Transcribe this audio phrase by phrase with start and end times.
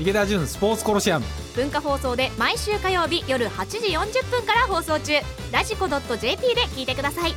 [0.00, 1.26] 池田純スポーツコロシアム。
[1.54, 5.12] 文化放送で毎週火曜日夜8時40分から放送中。
[5.52, 7.34] ラジコ .jp で聞いてください。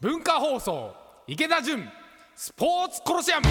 [0.00, 0.94] 文化放送
[1.26, 1.88] 池田純
[2.36, 3.46] スポーツコロシアム。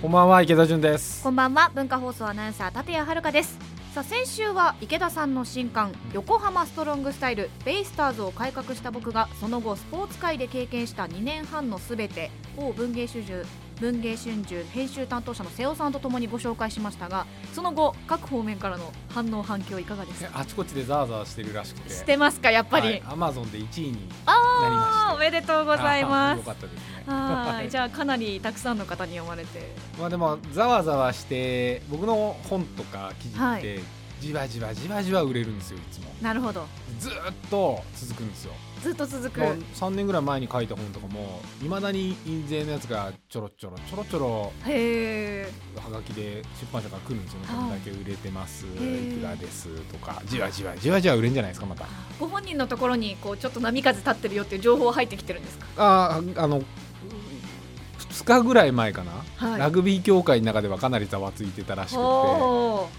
[0.00, 1.22] こんばんは池田純です。
[1.22, 3.58] こんばんは文化放送アナウンサー立谷遥です。
[3.94, 13.46] さあ先週は池田さんの新刊横浜ストロングスタイルベイスターズを改革した僕がその後スポーツ界で経験した2年半のすべてを文芸春秋
[13.80, 20.30] 文芸春秋編集担当者の瀬尾さんとともにご紹介しましたがその後各方面からの反応反響いかがですか？
[20.40, 21.90] あちこちでザーザーしてるらしくて。
[21.90, 26.38] してますかやっぱり、アマゾンで1位になりあーおめでとうございたます。
[26.38, 26.84] よかったですね。
[27.06, 27.68] はい。
[27.70, 29.74] じゃあかなりたくさんの方に読まれて。
[29.98, 33.80] まあでもざわざわして僕の本とか記事はって
[34.20, 36.06] じわじわじわじわ売れるんですよいつも。
[36.22, 36.66] なるほど。
[36.98, 38.52] ずーっと続くんですよ。
[38.82, 45.52] ずっと続く、まあ3年ぐらい前に書いた本とかもいまだに印税のやつがちょろちょろちょろちょろへえ。
[45.82, 47.56] はがきで出版社から来るんですよね、はい。
[47.56, 48.66] こんだけ売れてます。
[48.66, 50.22] ーいくらですとか。
[50.26, 51.86] じわじわじわじわ売れんじゃないですかまた。
[52.20, 55.66] ご本人のところにこうちょっと波風立ってるよっていう情報入ってきてるんですか？
[55.76, 56.62] あーあの
[58.14, 59.58] 2日ぐらい前かな、はい。
[59.58, 61.96] ラグビー協会の中ではかなりざわついてたらしくて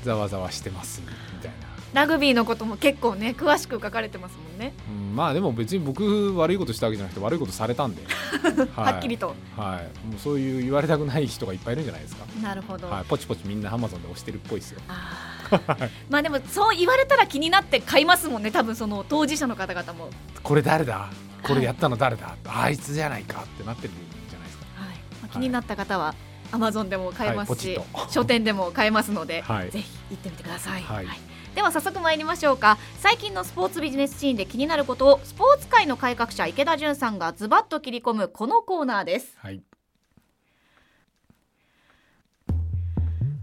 [0.03, 1.07] ざわざわしてますみ
[1.41, 8.03] たいな、ラグビーのことも結構ね詳しく書かれてますもんね、うん、まあでも別に僕悪いことしたわけじゃなくて悪いことされたんで、
[8.75, 9.33] はっきりと。
[9.55, 14.81] はい、もうそういう言われたくない人がいっぱいいるんじゃないですか、なるほど、はい、ポチポチみんなアマゾンで押してるっぽいですよ。
[16.09, 21.09] まあでもそう言われたら気になって買いますもんね多分その当事者の方々も、はいこれ誰だ？
[21.41, 23.93] これやったの誰だ、あいつじゃないかってなってる
[25.35, 26.15] 気になった方は
[26.51, 29.71] アマゾンでも買えますし、はい書店でも買えますので、 はい。
[29.71, 31.07] ぜひ行ってみてください、はい。
[31.55, 32.77] では早速参りましょうか。
[32.99, 39.33] 最近のスポーツビジネスシーンで気になることをスポーツ界の改革者池田純さんがズバッと切り込むこのコーナーです。
[39.37, 39.61] はい。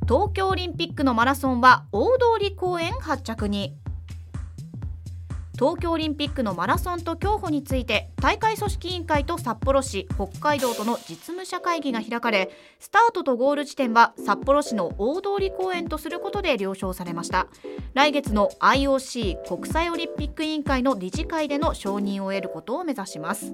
[0.08, 3.76] 東京オリンピックのマラソンは大通公園発着に
[5.62, 12.50] 東京オリンピックのマラソンと競歩について大会組織委員会と札幌市北海道との実務者会議が開かれ
[12.80, 17.46] スタートとゴール地点は札幌市の大通公園とすることで了承されました。
[17.94, 23.52] 来月の IOC 国際オリンピック委員会の理事会での承認を得ることを目指します。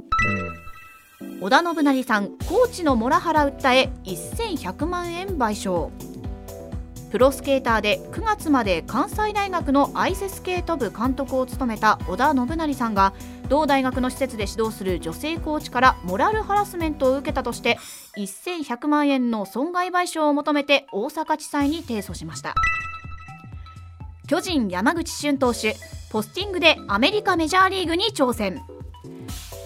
[1.43, 5.91] 織田信成さんコーチのモラハラ訴え1100万円賠償
[7.11, 13.15] プロスケーターで9月まで関西大学のアイススケート部監督を務めた織田信成さんが
[13.49, 17.79] 同大学の施設で指導する女性コーチからモラルハラスメントを受けたとして
[18.17, 22.55] 1100万円の損害賠償を求めて大阪地裁に提訴しました。
[24.27, 25.75] 巨人山口俊投手
[26.11, 28.61] ポスティングでアメリカメジャーリーグに挑戦。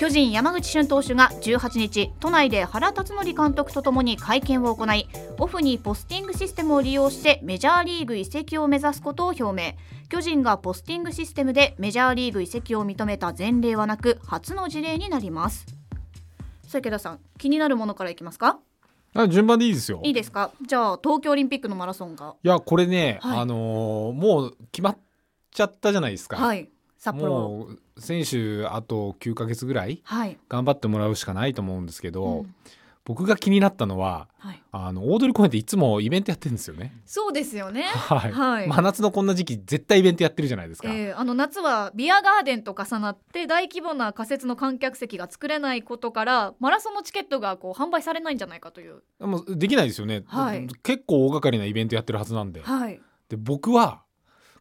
[0.03, 5.09] 巨人山口俊投手が18日都内で原辰徳監督とともに会見を行い
[5.39, 9.75] オフにポスティングシステムを利用してメジャーリーグ移籍を目指すことを表明。
[10.09, 15.67] 巨人がポスティングシステムでメジャーリーグ移籍を認めた前例はなく初の事例になります。
[16.67, 18.59] さあ池田さん気になるものからいきますか？
[19.15, 20.01] あ順番でいいですよ。
[20.03, 20.51] いいですか？
[20.67, 22.35] じゃあ東京オリンピックのマラソンが。
[22.43, 23.39] いやこれね、はい。
[23.39, 24.99] あのーもう決まっ
[25.53, 26.69] ちゃったじゃないですか、はい
[27.03, 27.33] 札幌。
[27.33, 32.55] もう選手あと9ヶ月ぐらいはい、頑張ってもらうしかないと思うんですけど、うん。
[33.05, 36.93] 僕が気になったのははい、あの大通公園っていつもイベントやってるんですよね。
[37.05, 37.83] そうですよね。
[37.83, 38.69] はい、はい。
[38.69, 40.89] 真夏のこんな時期絶対イベントやってるじゃないですか。
[40.95, 49.03] えーあの夏はビアガーデンと重なって大規模な仮設の観客席が作れないことからマラソンのチケットがこう販売されないんじゃないかという。
[49.19, 50.69] もうできないですよね、はい。
[50.85, 52.63] 結構大掛かりなイベントやってるはずなんで。
[52.63, 53.01] はい。
[53.29, 54.05] で僕は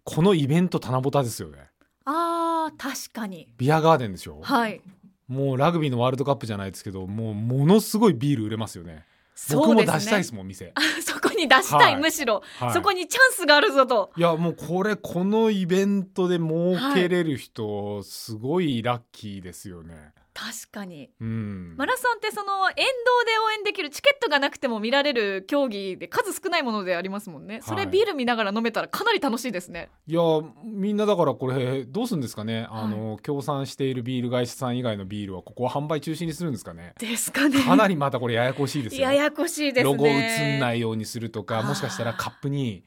[0.04, 1.71] このイベント七夕ですよね。
[2.06, 3.48] あー確かに。
[3.58, 4.82] ビアガーデンでしょ、はい。
[5.28, 9.06] もうラグビーのワールドカップじゃないですけどもうものすごいビール売れますよね。
[9.54, 10.74] 僕も出したいですもん店。
[11.02, 12.02] そこに出したい、はい。
[12.02, 12.74] むしろ、はい。
[12.74, 14.12] そこにチャンスがあるぞと。
[14.16, 20.14] いやもうこれこのイベントで儲けれる人、すごいラッキーですよね。
[20.34, 21.10] 確かに。
[21.20, 21.76] うん。
[21.78, 22.82] マラソンってその沿道
[23.26, 27.60] で応援できるチケットがなくても見られる競技で数少ないものでありますもんね。
[27.62, 29.90] それはいビール見ながら飲めたらかなり楽しいですね。
[30.08, 30.22] いや
[30.64, 36.94] みんなだからこれどうするんですかね、あの協賛しているビール会社さん以外のビールはここは販売中止にするんですかね？
[36.98, 37.62] ですかね。
[37.62, 39.02] かなりまたこれややこしいですよ。
[39.02, 39.92] ややこしいですね。
[39.92, 42.84] ロゴ映んないようにするとかもしかしたらカップに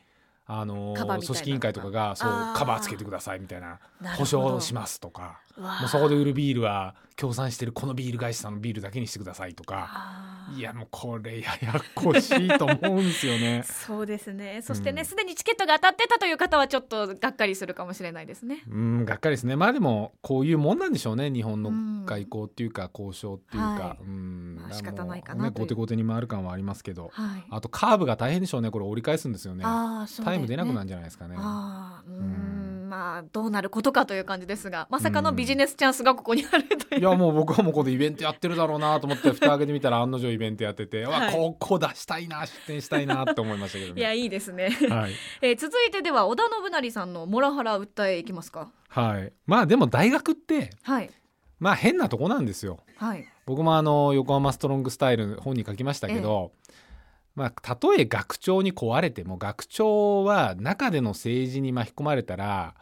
[0.46, 3.79] あの組織委員会とかがそうカバーつけてくださいみたいな
[4.19, 10.33] 保証しますとかもうそこで売るビールは協賛してるこのビール会社さんのビールだけにしてくださいとか。
[10.56, 13.62] いやもうこれややこしいと思うんですよね。
[13.65, 14.61] そうですね。
[14.62, 18.62] そしてうんねすで、にチケットが当たってたという方はちょっとがっかりするかもしれないですね。
[18.69, 19.56] うんがっかりですね。
[19.56, 21.31] まあでもこういうもんなんでしょうね。
[21.31, 24.05] 日本のうん外交っていうか交渉っていうか、はい。
[24.05, 24.56] うん。
[24.61, 25.65] まあ仕方ないかなという。
[25.65, 27.11] 後手後手に回る感はありますけど。
[27.12, 27.45] はい。
[27.49, 28.71] あとカーブが大変でしょうね。
[28.71, 29.65] これ折り返すんですよね。
[29.65, 29.71] ね。
[30.25, 31.37] タイム出なくなるんじゃないですかね。
[31.39, 32.89] あーうん。
[32.89, 41.26] まあどうなることかという感じですがまさかのビジネスチャンスがここにあるという、いやもう僕はもうここでイベントやってるだろうなと思って蓋開けてみたら案の定イベントやってて、はい。
[41.26, 44.17] わここ出したいな出店したいなって思いましたけどいやね。
[44.17, 45.12] いいですね、はい、
[45.43, 48.70] えー続いてでは織田信成さんのモラハラ訴えいきますか？
[48.88, 51.11] はい、まあでも大学ってはい。
[51.61, 52.81] まあ変なとこなんですよ。
[52.96, 53.26] はい。
[53.46, 56.52] 僕もあの横浜ストロングスタイル本に書きましたけど、
[57.35, 62.75] まあ、たとえ学長に壊れても学長は中での政治に巻き込まれたら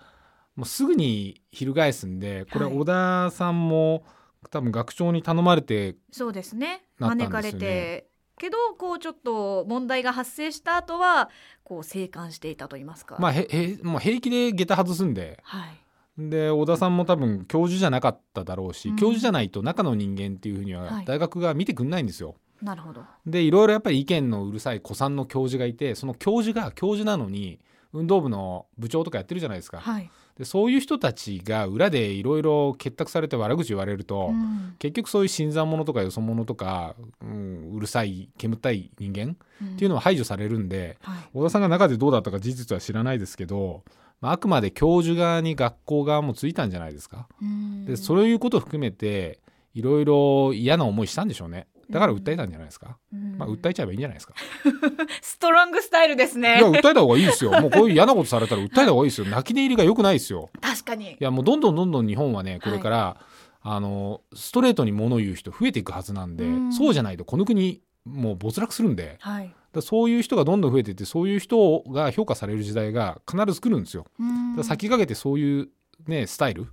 [0.57, 4.05] もうすぐに翻すんでこれはい小田さんも
[4.51, 6.83] 多分学長に頼まれてそうですね。
[6.99, 8.07] 招かれて。
[8.39, 11.31] けどこうちょっと問題が発生した後は
[11.63, 13.17] こう静観していたと言いますか。
[13.19, 15.39] まあへへもう平気で下駄外すんで。
[15.45, 15.79] はい。
[16.19, 18.97] で小田さんも多分教授じゃなかっただろうし、うん。
[18.97, 21.05] 教授じゃないと中の人間っていうふうにははい。
[21.05, 22.35] 大学が見てくんないんですよ。
[22.61, 23.03] なるほど。
[23.27, 27.61] でいろいろやっぱり意見のうるさい古参の教授がいてその教授が教授なのに
[27.93, 29.79] 運動部の部長とかやってるじゃないですか。
[29.79, 34.75] はい、でそういう人たちが裏でいろいろ結託されて悪口言われると、うん。
[34.79, 39.37] 結局そういう新参者とかよそ者とか、うん、うるさい煙たい人間
[39.75, 41.17] っていうのは排除されるんで、はい。
[41.35, 43.85] 小田さんが中でどうだったか事実は知らないですけど、
[44.21, 47.29] まあ、あくまで教授側に学校側もついたんじゃないですか。
[47.41, 47.85] うん。
[47.85, 49.39] でそういうことを含めて
[49.75, 53.37] いろいろ嫌な思いしたんでしょうねだから訴えたんじゃないですか、うん。
[53.39, 54.35] まあ、訴えちゃえばいいんじゃないですか、
[55.21, 56.59] ストロングスタイルですね。
[56.59, 57.53] いや訴えた方がいいですよ。
[57.61, 59.27] もうこういう嫌なことされたら訴えた方がいいですよ。
[59.27, 60.51] 泣き寝入りが良くないですよ。
[60.61, 61.13] 確かに。
[61.13, 63.17] いやもうどんどんどんどん日本はねこれから、
[63.65, 66.73] あのストレートに物を言う人増えていくはずなんで、うん。
[66.73, 69.55] そうじゃないとこの国もう没落するんではい。
[69.73, 74.05] らそういう人がどんどん増えていってそういう人が評価される時代が必ず来るんですよ。
[74.19, 75.69] だから先駆けてそういう
[76.07, 76.67] ねスタイル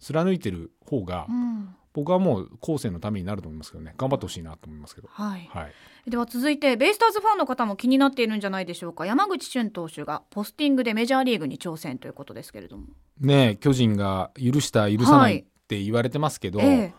[0.00, 3.94] 貫いてる方がうん僕はもう後世のためになると思いますけどね。
[3.96, 5.08] 頑張ってほしいなと思いますけど。
[5.10, 5.48] はい。
[5.52, 5.68] は
[6.06, 9.06] い、では続いてベイスターズファンの方も気になっているんじゃないでしょうか。
[9.06, 12.86] 山口俊投手がポスティングでメジャーリーグに挑戦ということですけれども、
[13.20, 16.94] ねえ巨人が許した許さなはいいって言われてますけど、ええ。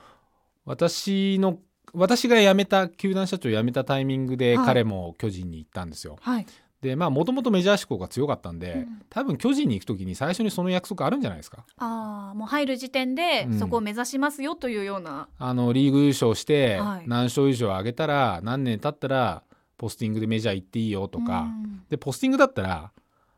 [0.66, 1.60] 私の
[1.94, 6.18] 私が辞めた球団社長辞めたタイミングではい彼も巨人に行ったんですよ。
[6.22, 6.46] はい
[6.82, 9.02] でまあもともとメジャー志向が強かったんで、うん。
[9.10, 11.66] 多分巨人に行く時に最初にその約束あるんじゃないですか。
[11.78, 13.60] ああもう入る時点でうん。
[13.60, 17.04] そこを目指しますよというような、あのリーグ優勝してはい。
[17.08, 19.44] 何勝以上上げたら何年経ったら
[19.78, 21.84] ポスティングでメジャー行っていいよとか、うん。
[21.90, 22.92] でポスティングだったら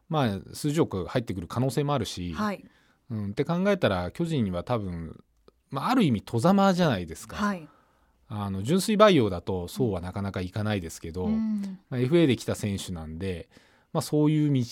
[0.07, 2.63] まあ数十億入ってくる可能性もあるし、はい。
[3.11, 5.21] うん、って考えたら巨人には多分、
[5.69, 7.67] まあ、ある意味戸ざまじゃないですか、はい、
[8.35, 11.79] あの純粋培養だとそうはなかなかいかないですけど、うん。
[11.89, 13.47] まあ、FA で来た選手なんで、
[13.93, 14.63] まあ、そういう道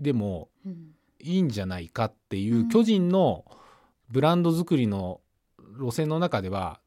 [0.00, 0.94] でもうん。
[1.20, 2.68] いいんじゃないかっていううん。
[2.68, 3.44] 巨人の
[4.08, 5.20] ブランド作りの
[5.80, 6.78] 路線の中では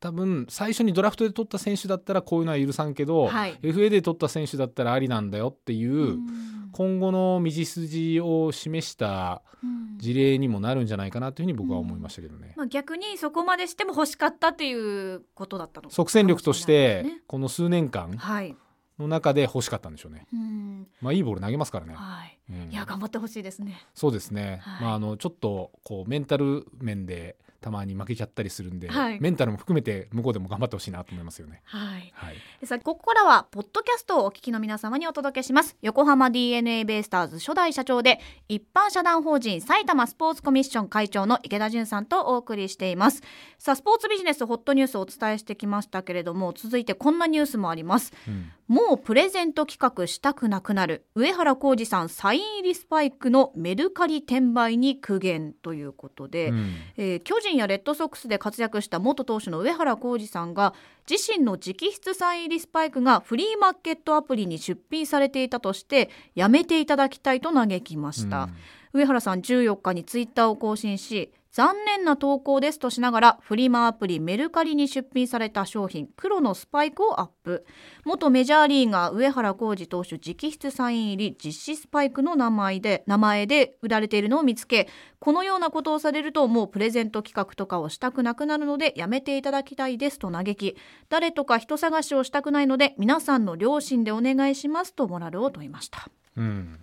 [0.00, 3.56] 多分最初にドラフトで取った選手だったらこういうのは許さんけど、はい。
[3.62, 9.98] FA で取った選手だったらありなんだよっていう、うん今後の道筋を示したうん。
[9.98, 12.54] 事例にもなるんじゃないかなというふうに僕は思いましたけどね。
[12.56, 18.54] まあ、逆にそこまでしても欲しかったっていうことだったの即戦力としてこの数年間はい、
[19.00, 20.28] の中で欲しかったんでしょうね。
[20.32, 20.86] うん。
[21.00, 21.94] まあいいボール投げますからね。
[21.96, 22.70] はい、うん。
[22.70, 23.84] いや頑張ってほしいですね。
[23.92, 24.60] そうですね。
[24.62, 24.82] はい。
[24.84, 31.60] まああのちょっとこうメンタル面でたまに負けちゃったりするんで、はいメンタルも含めて向こうでも頑張ってほしいなと思いますよね。
[31.64, 32.36] はいはい。
[32.60, 43.22] でさあここからはポッドキャストをお聞きの皆様にお届けします横浜 DNA ベイスターズ初代社長で一般社団法人埼玉スポーツコミッション会長の池田純さんとお送りしています
[43.58, 48.50] さあスポーツビジネスホットニュースをお伝えしてきましたけれども続いてこんなニュースもありますうん。
[48.68, 60.74] もうプレゼント企画したくなくなる上原浩二さんサイン入りスパイクのメルカリ転売に苦言ということで、うんえー巨人やレッドソックスで活躍した元投手の上原浩二さんが
[61.08, 68.48] 自身の直筆サイン入りスパイクがフリーマーケットアプリに出品されていたとしてやめていただきたいと嘆きました、
[68.92, 77.66] 上原さん14日にツイッターを更新し残念な投稿ですとしながらフリマアプリメルカリに出品された商品黒のスパイクをアップ
[78.04, 84.88] 元メジャーリーガー上原浩二投手直筆サイン入り実施スパイクの名前で名前で売られているのを見つけ
[85.18, 90.76] このようなことをされるともうプレゼント企画とかをしたくなくなるのでやめていただきたいですと嘆き
[91.08, 96.08] 誰とか人探しをしたくないので皆さんの良心でお願いしますとモラルを問いました。
[96.36, 96.78] うん。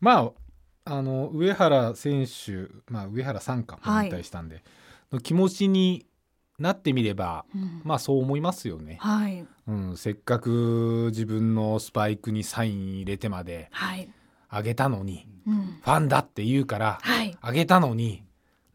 [0.00, 0.47] まあ
[0.90, 4.06] あの上原選手、まあ上原さんかもはい。
[4.06, 4.62] 引退したんで、
[5.12, 6.06] の気持ちに
[6.58, 7.82] なってみればうん。
[7.84, 9.46] まあそう思いますよね、はい。
[9.66, 14.08] うん、せっかく自分のスパイクにサイン入れてまではい、
[14.48, 17.36] あげたのにうん、ファンだって言うからはい。
[17.40, 18.22] あげたのに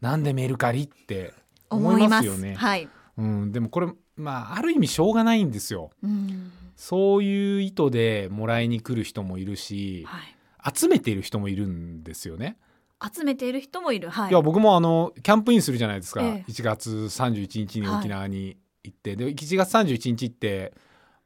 [0.00, 1.34] なんでメルカリって
[1.70, 2.54] 思思いますよね。
[2.54, 5.90] はい、うん、でもこれまあある意味しょうがないんですよ。
[6.02, 10.36] うん、そういう意図でもらいに来る人もいるしはい、
[10.74, 12.56] 集めている人もいるんですよね。
[13.12, 14.08] 集めている人もいる。
[14.08, 14.30] はい。
[14.30, 16.50] いや僕もあのキャンプインするじゃないですか、ええ。
[16.50, 20.72] 1月31日に沖縄に行って、で1月31日って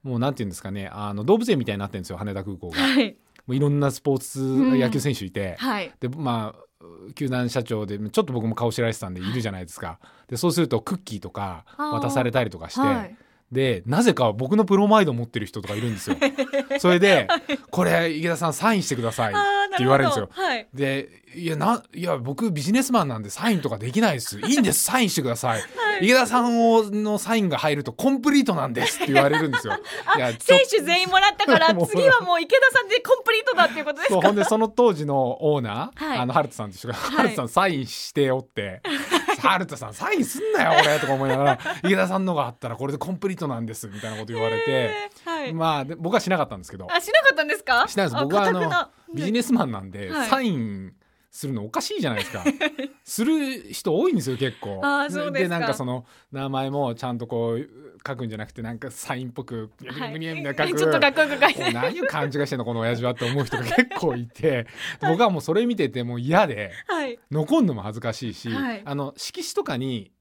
[0.02, 0.88] もうなんていうんですかね。
[0.92, 2.78] あの動物園みたいになってるんですよ羽田空港が。
[2.78, 3.16] はい。
[3.46, 5.92] もういろんなスポーツん野球選手いて、はい。
[6.00, 6.68] でまあ
[7.14, 10.00] 球団社長でちょっと僕も顔知られてたんでいるじゃないですか。
[10.28, 13.16] でそうするとクッキーとか渡されたりとかして、はい
[13.50, 16.16] でなぜか僕のプロマイド持ってる人とかいるんですよ。
[16.78, 17.28] それで
[17.70, 19.36] 「これ池田さんサインしてください」っ
[19.70, 20.28] て言われるんですよ。
[20.30, 20.68] はい。
[20.74, 24.38] で「いやないや僕ビジネスマンなんでサインとかできないです。
[24.46, 24.84] いいんです。
[24.84, 25.62] サインしてください」
[26.02, 29.72] 池田さんをのサインが入るとコンプリートなんですって言われるんですよ。
[30.16, 34.14] いや選手全員もらったから次はもう池田さんでコンプリートだっていうことですか？
[34.14, 36.18] そうほんでその当時のオーナー、はい。
[36.18, 36.96] あのハルトさんと一緒が、い。
[36.98, 38.82] ハルトさんサインしてよって
[39.40, 45.54] 「ハルトさんサインすんなよ俺」とか思いながら「池田さんのがあったらこれでコンプリートなんです」みたいなこと言われて、えーはい。
[45.54, 46.86] まあで僕はしなかったんですけど。
[46.90, 47.86] あしなかったんですか？
[47.88, 48.22] しないです。
[48.22, 48.70] 僕はあの
[49.14, 50.28] ビジネネスマンなんで、はい。
[50.28, 50.92] サイン
[51.30, 52.44] するのおかしいじゃないですか。
[53.04, 54.80] する人多いんですよ結構。
[54.82, 55.58] あーそうですか。
[55.58, 57.68] なんかその名前もちゃんとこう
[58.06, 64.66] 書くんじゃなくてなんかサインっぽくグニャグニャみたいな書く、ちょっとかっこよく書いてもう何を勘違いしてんのこの親父はって思う人が結構いて
[65.00, 70.12] 僕はもうそれ見ててもう嫌ではい残るのも恥ずかしいし、はいあの色紙とかに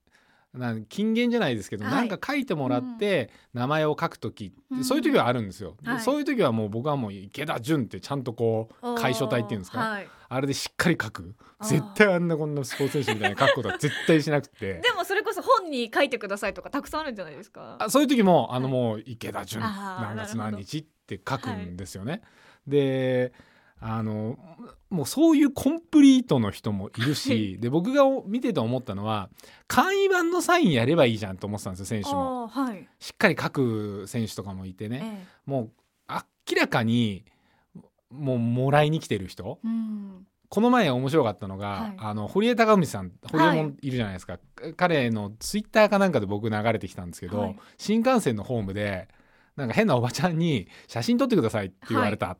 [0.57, 1.93] なん金言じゃないですけど、はい。
[1.93, 4.83] なんか書いてもらって名前を書く時うん。
[4.83, 5.99] そういう時はあるんですよ、ではい。
[6.01, 10.07] そういう時はもう僕はもう池田純ってちゃんとこう楷書体っていうんですか、はい。
[10.29, 11.35] あれでしっかり書く。
[11.63, 14.75] 絶対あんなこんなスポーツ選手みたいに書くことは絶対しなくて。
[14.83, 18.73] でもそれこそ本に書いてくださいとかたくさんあるんじゃないですかあそういう時もあのはい。
[18.73, 22.21] もう池田純何月何日って書くんですよね。
[22.67, 23.31] で
[23.79, 24.37] あの
[24.89, 29.29] もうそういうコンプリートの人もいるしで僕が見てて思ったのは
[29.67, 32.47] 簡易版のサインやればいいじゃんと思ってたんですよ選手も。
[32.47, 32.87] はい。
[32.99, 35.25] しっかり書く選手とかもいてね。
[35.25, 35.71] えもう
[36.49, 37.25] 明らかに
[38.09, 39.59] もうもらいに来てる人。
[39.63, 40.27] えうん。
[40.49, 41.93] この前面白かったのが、はい。
[41.97, 43.63] あの堀江貴文さん堀江はい。
[43.63, 44.39] もいるじゃないですか、
[44.77, 47.55] 彼のツイッターかなんかで僕流れてきたんですけど、はい。
[47.77, 49.09] 新幹線のホームで
[49.57, 52.37] なんか変なおばちゃんに「写真撮ってください」って言われた、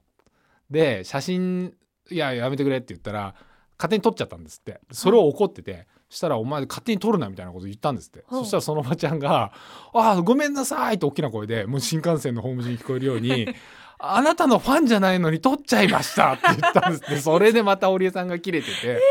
[0.70, 1.74] で写真
[2.10, 3.36] 「いややめてくれ」って言ったら
[3.78, 4.80] 勝手に撮っちゃったんですって。
[4.92, 9.52] それを怒ってて、そしたら「お前勝手に撮るな」みたいなこと言ったんですって、ほうそしたらそのおばちゃんが
[9.94, 13.48] 「ああごめんなさい」って大きな声でもう新幹線のホーム中に聞こえるように
[14.00, 17.18] あなたのファンじゃないのに撮っちゃいましたって言ったんですって。
[17.22, 19.02] それでまた織江さんが切れてて、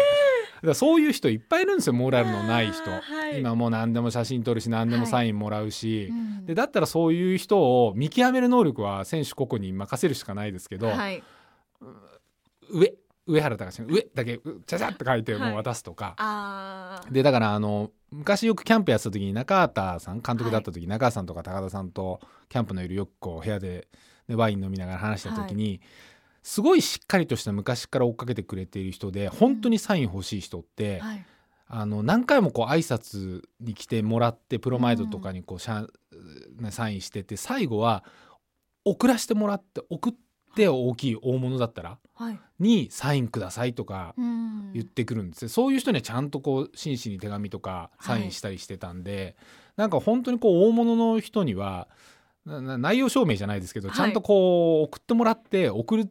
[0.64, 3.00] だそういう人いっぱいいるんですよモラルのない人、は
[3.34, 3.40] い。
[3.40, 6.46] 今もう何でも写真撮るし何でもサインもらうし、うん。
[6.46, 11.22] でだったらそういう人を見極める能力は選手個々に任せるしかないですけど、はい
[12.70, 12.94] 上
[13.26, 23.88] 上原隆の上だけうちゃちゃって書いてもう渡すとか、でだからあの昔よくキャンプやってた時に中畑さん監督だった時、中畑さんとか高田さんとキャンプの夜よくこう部屋で、
[24.28, 25.80] ね、ワイン飲みながら話した時に、
[26.42, 31.26] すごいしっかりとした昔から追っかけてくれている人で本当にサイン欲しい人って、はい。
[31.68, 35.88] あの何回もこう挨拶に来てもらってプロマイドとかにこうシャン、
[36.60, 38.04] ねサインしてて最後は
[38.84, 40.20] 送らせてもらって送って
[40.56, 42.40] 大きい大物だったらはい。
[42.58, 44.72] にサインくださいとかうん。
[44.72, 49.36] 言ってくるんですよ、そういう人にはちゃんとこう真摯に手紙とかサインしたりしてたんで、
[49.76, 51.88] なんか本当にこう大物の人には
[52.44, 53.96] 内容証明じゃないですけど、はい。
[53.96, 56.06] ちゃんとこう送ってもらって送る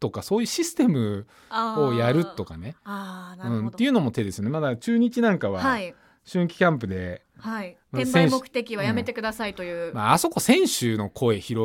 [0.00, 4.50] とかそういうシステムをやるとかかね、うん、っていうのも手ですよね。
[4.50, 5.94] まだ中日なんかははい。
[6.30, 7.76] 春季キャンプで、はい。
[7.83, 11.56] まあ転売目的はやめてくださいという、まああそこ選手の声拾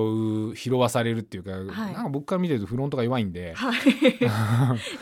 [0.51, 1.57] う拾わされるっていうか、は
[1.89, 1.93] い。
[1.93, 3.53] なんか僕から見てるとフロントが弱いんで。
[3.53, 3.79] はい。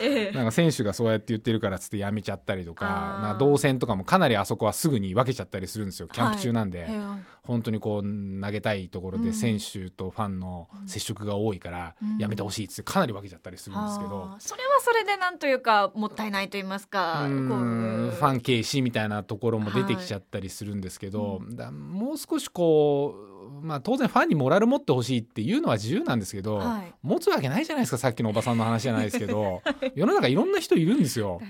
[0.00, 0.32] ええ。
[0.36, 6.08] なんか選手がそうやって言ってるからっつってやめちゃったりとかな動線とかもかなりあそこはすぐに分けちゃったりするんですよ。
[6.08, 7.38] キャンプ中なんで、ええ。
[7.42, 9.24] 本当にこう投げたいところうん。
[9.24, 12.18] で選手とファンの接触が多いからうん。
[12.18, 21.17] やめてほしいっつってかなり分けちゃったりするんですけど、あーそれはそれでなんというかもったいないと言いますかファン軽視みたいなところも出てきちゃったりするんですけど、
[21.50, 23.14] だもう少しこ
[23.62, 26.94] う、まあ、当然ファンにモラル持ってほしいっていうのは自由なんですけど、はい。
[27.02, 29.62] 持つわけないじゃないですかさっきのおばさんの話じゃないですけど
[29.94, 31.40] 世の中いろんな人いるんですよ。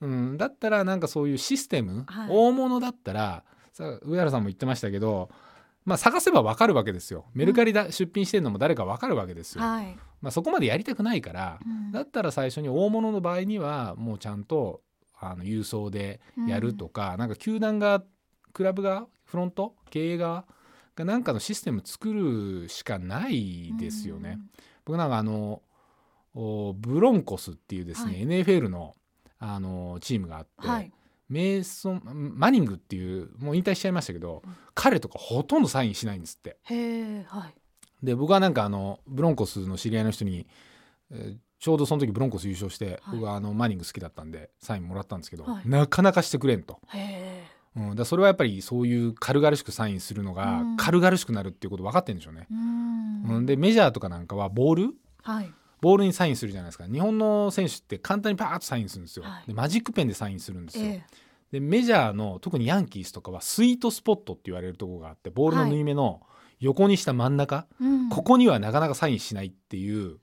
[0.00, 2.28] うん、だったらなんかそういうシステム、はい。
[2.30, 5.30] 大物だったらさ上原さんも言ってましたけど、
[5.84, 7.26] まあ、探せば分かるわけですよ。
[7.32, 11.92] メルカリだ、出品してるのも誰か分かるわけですよ、はい、まあ、そこまでやりたくないからうん。
[11.92, 14.82] だったら最初に大物の場合にはもうちゃんと
[15.18, 18.02] あの郵送でやるとか、なんか球団が
[18.56, 20.46] クラブがフロント経営側
[20.94, 24.38] がなんかのシステム作るしかないですよね。
[24.86, 25.60] 僕なんかあの
[26.34, 28.22] おブロンコスっていうですね、はい。
[28.22, 28.94] NFL の
[29.38, 30.90] あのチームがあって、はい。
[31.28, 34.42] メイソンマニングっていうもう引退しちゃいましたけど、
[34.74, 36.56] 彼とかほとんどサインしないんですって。
[36.62, 37.54] へえはい。
[38.02, 40.46] で僕はなんかあのブロンコスの知り合いの人に、
[41.10, 43.16] えーちょうどその時ブロンコス優勝して、はい。
[43.16, 45.68] 僕はあのマニング好きだったんでサインもらったんですけど、はい。
[45.68, 50.76] なかなかしてくれんと、へえうん、だそれはやっぱりそういう軽々しくサインするのがうん。
[50.76, 52.46] 軽々しくなるっていうこと分かってるんでしょうね。
[52.50, 53.36] うん。
[53.36, 54.94] うん、でメジャーとかなんかはボール？
[55.22, 55.52] はい。
[55.82, 56.86] ボールにサインするじゃないですか。
[56.86, 59.46] 日本の選手って簡単にパーッとサインするんですよ、はい。
[59.46, 61.04] でマジックペンでサインするんですよ、え
[61.52, 66.22] でメジャーの特にヤンキースとかはスイートスポットって言われるところがあってボールの縫い目の
[66.60, 68.08] 横にした真ん中、えうん。
[68.08, 70.16] ここにはなかなかサインしないっていう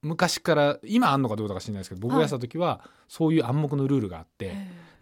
[0.00, 4.54] 昔から今あんのかどうだか知らないですけど僕がやってた時はそういう暗黙のルールがあって、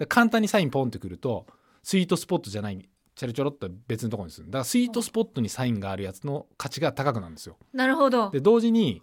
[0.09, 1.47] 簡単にサインポンってくると
[1.87, 4.49] スイートスポットじゃないちょろちょろっと別のところにする。
[4.49, 7.57] だからスイートスポットにサインがあるやつの価値が高くなるんですよ。
[7.73, 8.28] えなるほど。
[8.31, 9.02] で同時に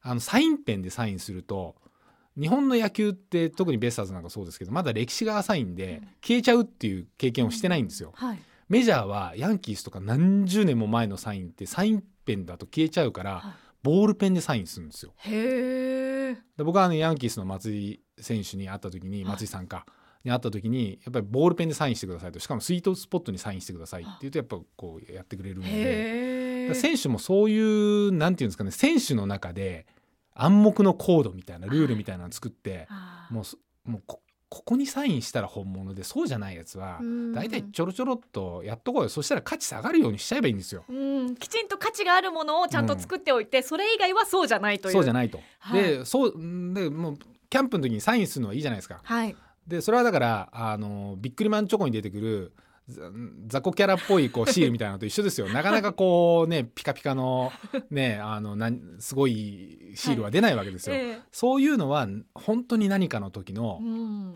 [0.00, 1.74] あのサインペンでサインすると
[2.40, 6.08] 日本の野球って特にベイスターズなんかそうですけどまだ歴史が浅いんで、うん。
[6.22, 8.12] 消えちゃうっていう経験をしてないんですよ。
[8.14, 8.38] はい。
[8.70, 13.52] メジャーはヤンキースとか何十年も前のサインってサインペンだと消えちゃうから、はい。
[13.82, 15.12] ボールペンでサインするんですよ。
[15.18, 19.32] へ僕はあのヤンキースの松井選手に会った時にはい。
[19.32, 19.84] 松井さんか、
[20.24, 26.52] に会った時にやっぱりボールペンでサインしてくださいとしかもスイートスポットにサインしてくださいって言うとやっぱこうやってくれるんで。
[26.74, 29.86] 選手もそういうなんていうんですかね選手の中で
[30.34, 32.88] 暗黙のコードみたいなルールみたいなの作って、
[33.30, 40.84] もうそもうこここにサインしたら本物でそうじゃないやつはうん大体ちょろちょろっとやっとこうよそしたら価値下がるようにしちゃえばいいんですよ。
[40.88, 44.92] うん、きちんと価値があるものをちゃんと作っておいて、それ以外はそうじゃないという。
[44.92, 45.40] そうじゃないと。
[45.58, 47.18] はいでそうんでもう
[47.50, 49.00] キャンプの時にサインするのはいいじゃないですか。
[49.02, 49.36] はい。
[49.66, 52.52] でそれはだからあのビックリマンチョコに出てくる
[52.88, 53.10] ざ
[53.46, 55.48] 雑魚キャラっぽいこう シールみたいなのと一緒ですよ。
[55.48, 57.52] なかなかこうねピカピカの
[57.90, 63.86] ねあのなんすごいシールは出ないわけですよ、えそういうのは本当に何かの時のフ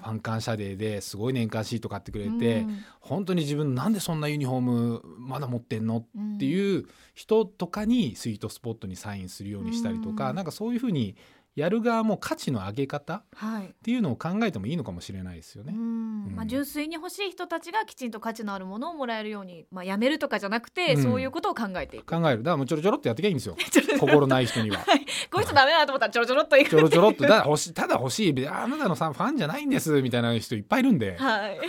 [0.02, 2.78] ァン感謝デーですごい年間シート買ってくれて、うん。
[3.00, 5.98] 本当に自分なんでそんなユニフォームまだ持ってんの？
[5.98, 10.36] ってうんいう人とかにスイートスポットにサインするようにしたりとか、うん。
[10.36, 11.16] なんかそういうふうに
[11.56, 13.74] やる側も価値の上げ方っはい。
[13.82, 15.72] ていうのを考えてもいいのかもしれないですよね。
[15.74, 22.06] うんうんまあ、純粋に欲しい人たちがきちんと価値のあるものをもらえるように、まあ、やめるとかじゃなくて、うんそういうことを考えていく。
[22.06, 23.56] 考えるだからもうちょろちょろっとやってきゃいいんですよ
[23.98, 24.84] 心ない人には。
[25.30, 31.60] この人ダメだなと思ったらちょろちょろっといくちょろちょろっとだ欲しいただ欲しいああなたのさファンじゃないんですみたいな人いっぱいいるんで、はい。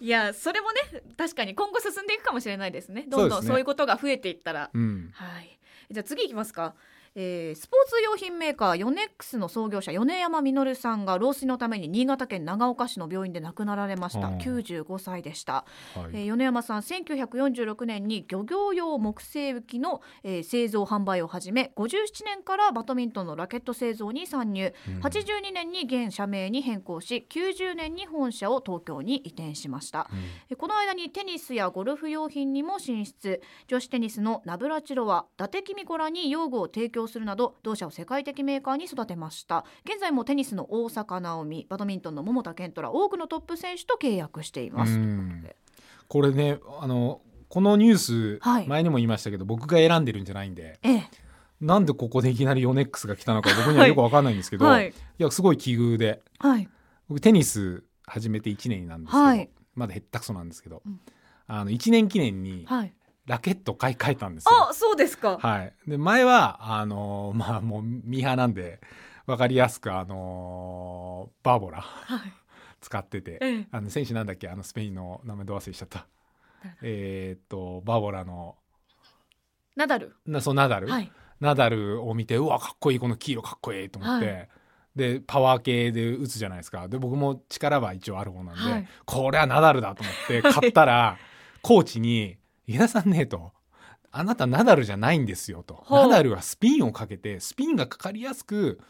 [0.04, 3.06] いやそれもね確かに今後進んでいくかもしれないですね。
[3.08, 4.70] どんどんそういうことが増えていったら。
[4.74, 5.58] うん、はい。
[5.90, 6.74] じゃあ次いきますか。
[7.18, 14.28] えースポーツ用品メーカーヨネックスの創業者米山実さんが老衰のために新潟県長岡市の病院で亡くなられました。
[14.28, 15.64] うん95歳でした、はい。
[16.12, 25.00] えー米山さん1946年に漁業用木製浮きの、えー製造販売を始め57年からバドミントンのラケット製造に参入、うん。
[25.00, 30.10] 82年に現社名に変更し90年に本社を東京に移転しました。
[30.12, 30.18] うん。
[30.50, 33.40] えこの間にテニスやゴルフ用品にも進出。
[33.68, 39.64] 女子テニスのナブラチロワ伊達公子らに用具を提供するなど同社を世界的メーカーに育てました。
[39.84, 45.46] 現在もテニスの大坂なおみバドミントンの桃田賢斗ら多くのトップ選手と契約しています、うん。
[46.08, 48.68] これねあのこのニュース、はい。
[48.68, 51.10] 前にも言いましたけど僕が選んでるんじゃないんでええ。
[51.60, 54.90] なんでここでいきなりヨネックスが来たのか僕にはよく分かんないんですけど、 はい。
[54.90, 54.92] い
[55.22, 56.68] やすごい奇遇ではい。
[57.08, 59.50] 僕テニス始めて1年なんですけど、はい。
[59.74, 61.00] まだへったくそなんですけど、うん。
[61.46, 62.92] あの1年記念にはい
[63.26, 64.68] ラケット買い替えたんですよ。
[64.70, 65.38] あそうですか。
[65.38, 68.80] はい、で前はあのー まあもうミーハーなんで
[69.26, 72.32] 分かりやすくあのーバーボラはい。
[72.80, 73.68] 使っててええ。
[73.72, 76.06] あの選手なんだっけあのスペインの名前ど忘れしちゃった。
[76.82, 78.56] えーっとバーボラの。
[79.74, 80.14] ナダル？
[80.24, 81.12] なそうナダル、はい。
[81.40, 84.46] ナダルを見てうわかっこいいこの黄色かっこいいと思って、は
[84.94, 86.88] でパワー系で打つじゃないですか。
[86.88, 88.88] で僕も力は一応ある方なんで、はい。
[89.04, 91.18] これはナダルだと思って買ったら、
[91.60, 93.52] コーチに「池田さんね」と。
[94.12, 95.74] あなたナダルじゃないんですよと。
[95.84, 96.02] ほう。
[96.04, 98.80] ナダルはスピンをかけてスピンがかかりやすく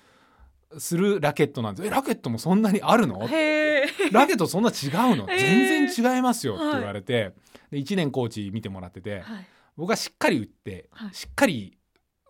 [0.78, 1.86] するラケットなんです。
[1.86, 3.20] えラケットもそんなにあるの？
[3.20, 5.26] ラケットそんな違うの？
[5.26, 7.32] 全然違いますよって言われて、
[7.72, 9.46] で1年コーチ見てもらってて、はい。
[9.76, 11.14] 僕はしっかり打って、はい。
[11.14, 11.76] しっかり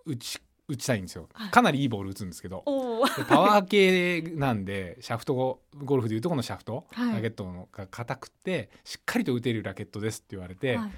[0.06, 1.50] 打ち打ちたいんですよ、はい。
[1.50, 2.64] かなりいいボール打つんですけど
[3.28, 7.14] パワー系なんでシャフトゴゴルフでいうとこのシャフト、はい。
[7.16, 10.90] ラケットのが硬くてしっかりと打てるラケットですって言われて、はい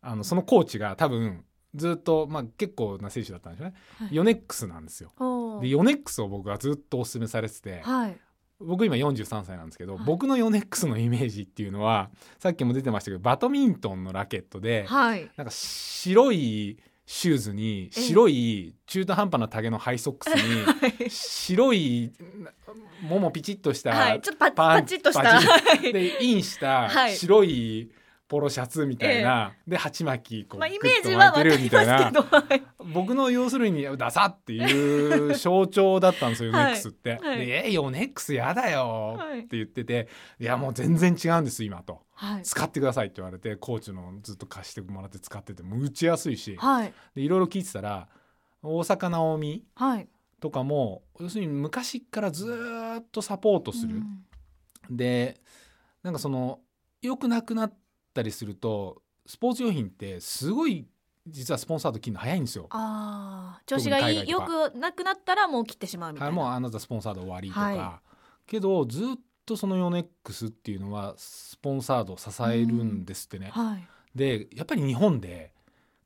[0.00, 4.14] あのそのコーチが多分ずっと、まあ、結構な選手だったんですよね、はい。
[4.14, 5.12] ヨネックスなんですよ。
[5.60, 8.16] でヨネックスを僕はずっとお勧めされてて、はい。
[8.60, 10.04] 僕今43歳なんですけど、はい。
[10.04, 15.30] 僕のヨネックスのイメージっていうのはさっきも出てましたけどバドミントンのラケットで、はい。
[15.36, 21.10] なんか白いシューズに白い中途半端な丈のハイソックスに はい。
[21.10, 22.12] 白い
[23.02, 24.20] ももピチッとした、はい。
[24.20, 25.40] ちょっとパチッとした。
[25.80, 27.16] でインしたはい。
[27.16, 27.90] 白い
[28.28, 32.74] ポロシャツみたいな、で鉢巻きこう、まあイメージは巻いてるみわかりますたいな。
[32.92, 37.18] 僕の要するにダサっていう象徴だったんですよ、はいヨネックスって。
[37.22, 37.38] はい。
[37.38, 39.40] でえヨネックスやだよはい。
[39.40, 42.02] って言ってて、い、やもう全然違うんです今と。
[42.12, 42.42] はい。
[42.42, 46.54] 使ってくださいって言われてコーチのずっと貸してもらって使っててもう打ちやすいし。
[46.58, 46.92] はい。
[47.14, 48.08] でいろいろ聞いてたら
[48.62, 50.08] 大坂なおみはい。
[50.40, 54.02] とかも要するに昔からずーっとサポートする、
[54.90, 54.96] うん。
[54.96, 55.40] で
[56.02, 56.60] なんかその
[57.00, 57.72] 良くなくなっ
[58.18, 60.86] たりするとスポーツ用品ってすごい
[61.26, 62.66] 実はスポンサード切るの早いんですよ。
[62.70, 68.00] ああ調子がいいよくなくなったらもう切ってしまうみたはいい、もうなあなたスポンサード終わりとか、は
[68.46, 69.06] けどずっ
[69.46, 73.50] とそのヨネックスっていうのはスポンサードを支えるんですってね。
[73.52, 73.88] はい。
[74.14, 75.52] でやっぱり日本で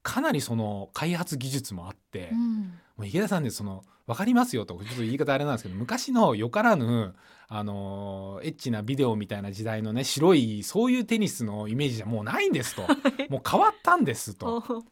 [0.03, 7.15] かなりその開発技術もあって、うんもう池田さんでその分かりますよとちょっと言い方あれなんですけど昔のよからぬ、
[7.49, 12.83] あのーエッチなビデオみたいな時代のね白いそういうテニスのイメージじゃもうないんですと。
[13.29, 14.63] もう変わったんですと。
[14.69, 14.85] お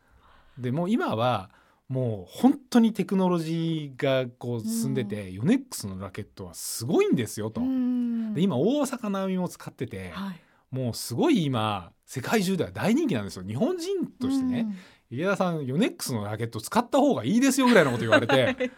[0.60, 1.50] でもう今は
[1.88, 7.60] もう本当にテクノロジーがこう進んでて、ヨネックスのラケットはすごいんですよと。
[7.60, 8.32] うん。
[8.32, 10.40] で今大坂なおみも使ってて、はい。
[10.70, 13.42] もうすごい今世界中では大人気なんですよ。
[13.42, 14.68] 日本人としてね、
[15.10, 18.70] 池田さんヨネックスのラケット使った方がいいですよぐらいのこと言われて。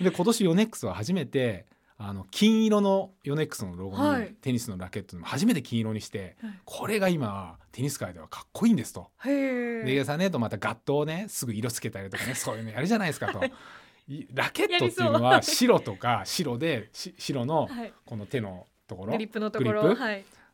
[0.00, 1.66] で今年ヨネックスは初めて
[1.98, 4.34] あの金色のヨネックスのロゴに、はい。
[4.40, 6.52] テニスのラケットにも初めて金色にしてはい。
[6.64, 9.10] これが今テニス界ではかっこいいんですと。
[9.24, 13.40] で池田さんねとまたガットをねすぐ色つけたりとかねそういうのやるじゃないですかと。
[14.06, 17.92] いラケットっていうのは白とか白でし白のはい。
[18.06, 19.96] この手のところグリップのところ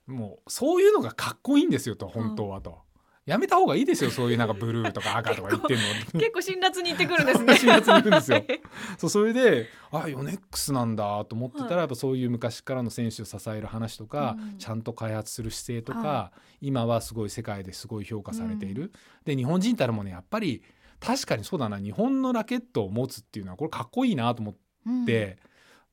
[0.07, 2.84] もうそういうのがかっこいいんですよと本当はと。
[3.27, 6.21] やめた方がいいですよそういうなんかブルーとか 赤とか言ってんの。
[6.21, 7.57] 結構辛辣に言ってくるんですね。
[7.57, 8.45] 辛辣に言うんですよ。
[8.99, 11.79] そうそれであヨネックスなんだと思ってたら、はい。
[11.79, 14.59] やっぱそういう昔からの選手を支える話とか、うん。
[14.59, 18.93] ちゃんと開発する姿勢とか、は今はすごい世界ですごい評価されている、
[19.25, 20.63] で日本人たるもねやっぱり
[21.01, 21.79] 確かにそうだな。
[21.79, 24.55] 日本のラケットを持つっていうのはこれかっこいいなと思っ
[24.87, 25.07] うん。
[25.07, 25.39] て、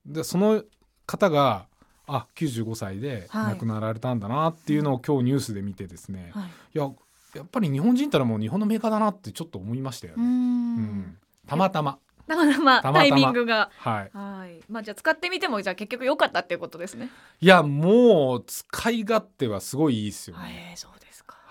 [0.05, 0.63] でその
[1.05, 1.67] 方が
[2.07, 3.53] あ95歳ではい。
[3.53, 6.49] 亡くなられたんだなっていうのを今日ニュースで見てですね、はい。
[6.75, 6.91] いや
[7.35, 10.25] やっぱり日本人たらもう日本のメーカーだなってちょっと思いましたようね。
[10.25, 10.75] うん。
[10.77, 11.17] ん。
[11.47, 11.99] たまたま。
[12.27, 12.81] たまたま。
[12.81, 13.69] タイミングが。
[13.77, 14.17] はい。
[14.17, 14.61] はい。
[14.69, 17.09] まあじゃあ使ってみてもじゃあ結局良かったっていうことですね。
[17.39, 20.43] いやもう使い勝手はすごいいいですよね。
[20.43, 21.00] はいそう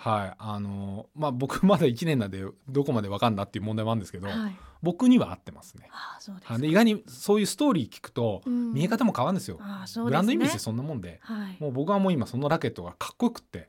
[0.03, 4.57] はい、あのまあ僕まだ1年なんでどこまでわかんだっていう問題もあるんですけど、はい。
[4.83, 5.91] 僕には合ってますね。
[5.93, 8.73] ああそうですで意外にそういうストーリー聞くとうん。
[8.73, 9.59] 見え方も変わるんですよ。
[9.61, 10.07] あすね。
[10.07, 11.21] ブランドイメージってそんなもんで。
[11.23, 11.57] はい。
[11.61, 13.67] もう僕はもう今そのラケットがかっこよくって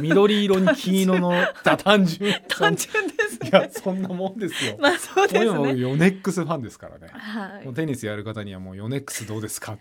[0.00, 2.34] 緑色に金色の単純。
[2.48, 3.06] 単純。
[3.06, 4.76] ですいやねそんなもんですよ。
[4.80, 7.06] まあそうです今もうねヨネックスファンですからね。
[7.12, 7.64] はい。
[7.64, 9.78] もうテニスやる方にはもうヨネックスどうですかっ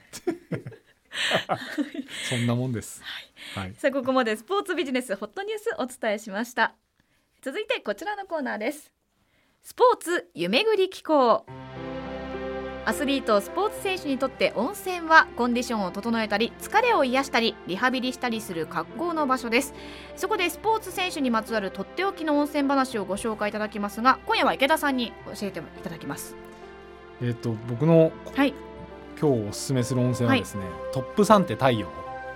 [0.51, 0.77] て
[2.29, 3.01] そんなもんです。
[3.55, 3.73] はい。
[3.75, 6.73] さあここまでスポーツビジネスホットニュースお伝えしました。
[7.41, 8.91] 続いてこちらのコーナーです。
[9.63, 11.45] スポーツ夢ぐり機構。
[12.87, 19.73] アスリートスポーツ選手にとって温泉はコンディションを整えたり疲れを癒したりリハビリしたりする格好の場所です。
[20.15, 26.37] そこでスポーツ選手にまつわるとっておきの温泉話をご紹介いただきますが今夜は池田さんに教えていただきます。
[27.21, 28.53] えっ、と僕のはい
[29.19, 31.87] 今日おすすめする温泉はですね、トップサンテ太陽。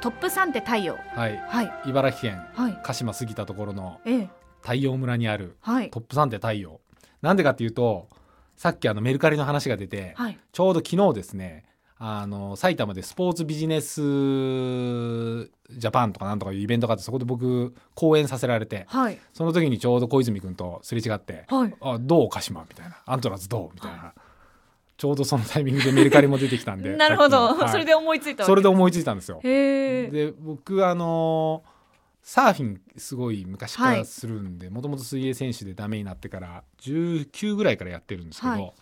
[0.02, 0.98] トップ3って太陽。
[1.16, 1.38] はい。
[1.38, 1.72] はい。
[1.86, 2.80] 茨城県はい。
[2.84, 4.30] 鹿島過ぎたところのええ。
[4.62, 5.92] 太陽村にあるはい。
[5.92, 6.82] トップサンテ太陽。
[7.22, 8.08] なんでかっていうと
[8.56, 10.40] さっきあのメルカリの話が出て、はい。
[10.52, 11.66] ちょうど昨日ですね
[12.00, 19.20] あの埼玉でスポーツビジネスジャパンとかなんとかいうイベントがあってそこで僕講演させられてはい。
[19.34, 24.16] その時にちょうど小泉君とすれ違ってはい「あどう鹿島?」みたいな「アントラーズどう?」みたいな、
[25.02, 27.66] ちょうどそのタイミングでメルカリも出てきたんで なるほど、は。
[27.66, 27.70] い。
[27.70, 29.40] それで思いついたそれで思いついたんですよ。
[29.42, 31.64] で僕あの
[32.22, 38.74] サーフィンすごい昔からするんでもともと水泳選手でダメになってから19ぐらいからやってるんですけど、はい。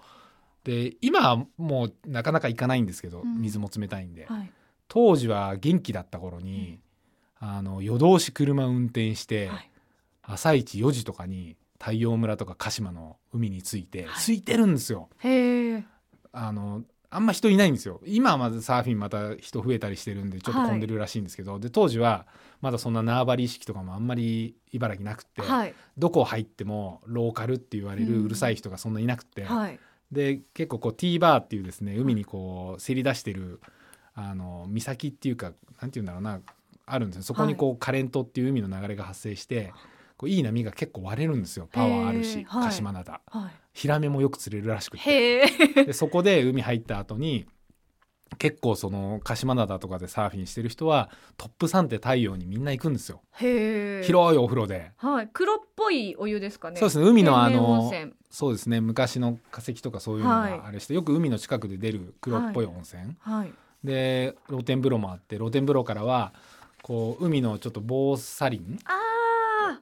[0.65, 3.37] で今はもうなかなか行かないんですけど、うん。
[3.39, 4.51] 水も冷たいんで、はい。
[4.89, 6.81] 当時は元気だった頃に、
[7.39, 9.71] あの夜通し車運転して、はい。
[10.21, 14.09] 朝一4時とかに太陽村とか鹿島の海に着いて、はい。
[14.15, 15.07] 空いてるんですよ。
[15.19, 15.85] へえ
[16.31, 18.01] あのあんま人いないんですよ。
[18.05, 22.27] 今はまずサーフィンまた人増えたりしてるんでちょっと混んでるらしいんですけど、で当時は
[22.61, 25.73] まだそんな縄張り意識とかもあんまり茨城なくて、はい。
[25.97, 28.07] どこ入ってもローカルって言われうん。
[28.13, 29.79] るうるさい人がそんないなくて、はい。
[30.11, 33.59] で結構こうティーバーっていうですね海にこうせり出してる
[34.15, 36.41] あの岬っていうかなんて言うんだろうな
[36.85, 37.23] あるんですよ。
[37.23, 39.71] そこにこう、カレントっていう海の流れが発生して
[40.19, 41.69] こういい波が結構割れるんですよ。
[41.71, 45.47] パワーあるし鹿島灘、はヒラメもよく釣れるらしくい、て
[45.85, 47.45] でそこで海入った後に
[48.37, 53.21] 結構その鹿島灘とかでサーフィンしてる人はトップサンって太陽にみんな行くんですよ。
[53.31, 54.91] 広いお風呂で。
[54.97, 55.29] はい。
[55.31, 56.75] 黒っぽいお湯ですかね。
[56.75, 57.07] そうですね。
[57.07, 58.11] 海のあの泉。
[58.29, 58.81] そうですね。
[58.81, 63.53] 昔の化石とかそういうのはいがあれして、よく海の近くで出る黒っぽい温泉、はい。
[63.85, 66.33] で露天風呂もあって露天風呂からは
[66.81, 69.08] こう海のちょっと防砂林あ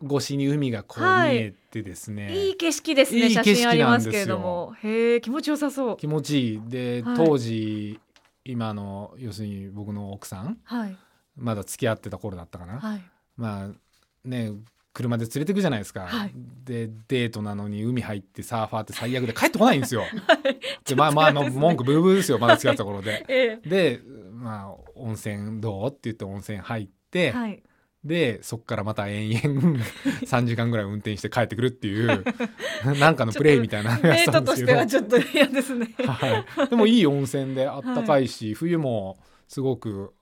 [0.04, 2.50] 越しに海がこうはい見えてですね、ーい。
[2.52, 4.74] い景色ですねいい写真ありますけれども。
[4.84, 5.98] へえ気持ちよさそう。
[5.98, 6.62] 気持ちいい。
[6.68, 7.18] で、はい。
[7.18, 8.00] 当時
[8.46, 10.58] 今の要するに僕の奥さん。
[10.64, 10.96] はい。
[11.36, 13.02] まだ付き合ってた頃だったかな、はい。
[13.36, 14.54] まあね
[14.94, 16.32] 車で連れてくじゃないですか、はい。
[16.64, 20.04] でデートなのに海入ってサーファーって最悪で帰ってこないんですよ。
[20.86, 22.40] でまあまあ文句ブーブーですよ。
[22.40, 23.24] まだ付き合ってた頃で。
[23.30, 25.90] えでまあ温泉どう？
[25.90, 27.64] って言って温泉入って、えはい
[28.08, 29.80] でそっからまた延々
[30.26, 32.24] 3時間ぐらい運転して帰ってくるっていう
[33.00, 35.10] なんかのプレイみたいな のやデートとしってたんですけど。
[35.10, 35.94] てはちょっと嫌ですね。
[35.98, 39.18] はい、でもいい温泉であったかいし、冬も
[39.48, 40.14] すごく、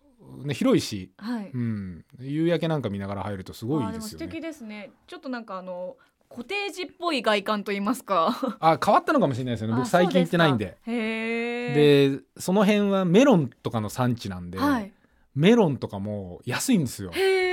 [0.44, 1.52] ね、広いし、はい。
[1.54, 4.28] うん、夕焼けなんか見ながら入るとすごいですよね。
[4.28, 4.92] 敵ですね。
[5.08, 5.96] ちょっとなんかあの
[6.28, 8.58] コテージっぽい外観と言いますか。
[8.60, 9.74] あ変わったのかもしれないですよね。
[9.76, 10.78] 僕あ最近行ってないんで。
[10.86, 14.92] でその辺はメロンとかの産地なんで、はい。
[15.36, 17.12] メロンとかも安いんですよ。
[17.12, 17.45] へえ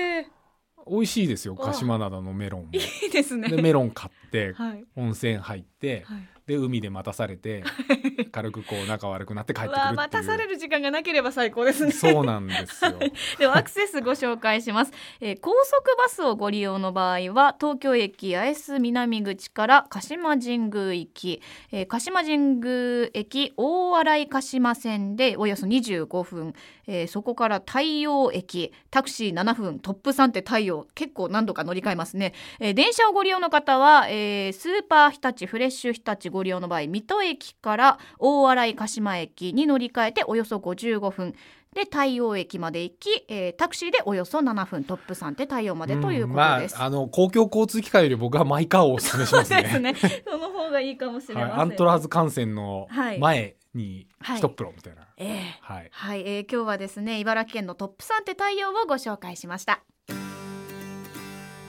[0.88, 1.57] 美味しいですよ。
[1.59, 1.64] あ。
[1.64, 3.49] 鹿島灘のメロンもいいですね。
[3.49, 4.85] でメロン買ってはい。
[4.97, 7.62] 温泉入ってはいで海で待たされて
[8.33, 9.96] 軽くこう仲悪くなって帰ってくるっていう。
[9.96, 11.92] 待たされる時間がなければ最高ですね。
[11.92, 12.94] そうなんですよ。
[13.38, 26.55] ではアクセスご紹介します、えー高速バスをご利用の場合は東京駅八重洲南口から鹿島神宮行き、えー鹿島神宮駅大洗鹿島線でおよそ25分、
[26.87, 29.78] えーそこから太陽駅タクシー7分。
[29.78, 30.87] トップ3って太陽。
[30.94, 41.35] 結構何度か乗り換えますね、えー電車をご利用の方は、えースーパー日立フレッシュ日立ご利用の場合水戸駅から大洗鹿島駅に乗り換えておよそ55分
[41.75, 46.75] で太陽駅まで行き、えータクシーでおよそ7分トップ3って太陽までということです。
[46.75, 49.62] んまあ、あの公共交通機関より僕はマイカーをお勧めしますね。
[49.64, 49.95] ですね。
[50.29, 51.51] その方がいいかもしれません。
[51.51, 55.03] はい、アントラーズ観戦のはい前にはい一プロみたいな。
[55.16, 55.88] ええはい。
[55.90, 59.83] はい、えー今日はですね茨城県のトップ3って太陽をご紹介しました。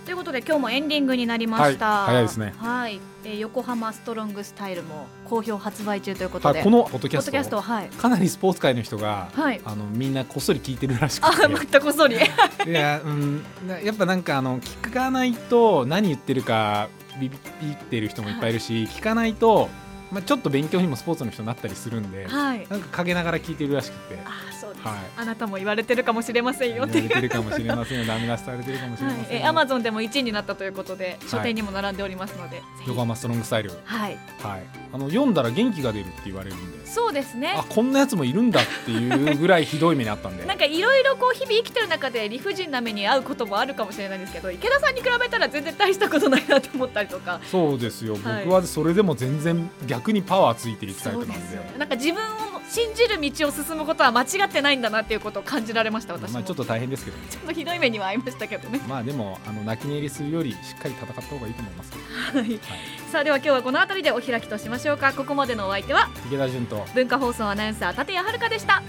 [0.06, 2.04] ということで今日もエンディングになりました。
[2.04, 7.50] はい早いですねはい、えー横浜ストロングスタイルも好評発売中ということで、はい、このポッドキャスト？
[7.58, 7.88] トはい。
[7.88, 12.18] かなりスポーツ界の人が、はいあのみんなこっそり聞いてるらしあ、くまたこっそり。
[12.18, 12.26] て
[12.70, 16.90] いや、うん、なやっぱなんかあの聞かないと何言ってるか
[17.20, 17.38] ビビ
[17.72, 19.70] ってる人もいっぱいいるし、聞かないと、
[20.12, 22.68] まあ、ちょっと勉強にもスポーツの人になったりするんで、はい。
[22.70, 24.20] なんか陰ながら聞いてるらしくて。
[24.26, 24.32] あ、
[24.84, 25.00] はい。
[25.18, 27.10] あなたも言われてるかもしれませんよ言わっていう。
[27.10, 28.06] れてるかもしれませんよ。
[28.06, 33.72] ダメ出しされてるかもしれませんよ、はい、えアマゾンでも1位になったということで書店にも並んでおりますので、横浜ストロングスタイル。
[33.86, 34.18] はい。
[34.42, 36.88] はい、あの読んだら元気が出るって言われるんで。
[36.88, 37.56] そうですね。
[37.58, 40.46] あこんなやつもいるんだっていうぐらいひどい目にあったんで。
[40.48, 47.40] なんかいろいろこう日々生きてる中で理不尽な目に遭うこともあるかもしれないんですけど池田さんに比べたら全然大したことないなと思ったりとか。
[47.52, 48.46] そうですよ、はい。
[48.46, 51.56] 僕はそれでも全然逆にパワーついていくタイプなんで。
[51.56, 51.64] よ。
[51.78, 57.24] なんか自分を信じる道を進むことは間違ってないんだなっていうことを感じられました私も、まあ、ちょっと大変ですけどね。
[57.30, 61.94] ちょっとひどい目には遭いましたけどね、まあでもあの泣き寝入りするよりしっかり戦った方がいいと思います
[62.34, 62.60] はい、
[63.12, 65.14] さあでは今日はこの辺りでお開きとしましょうか。
[65.14, 68.82] ここまでのお相手は池田純と文化放送アナウンサー立谷遥でした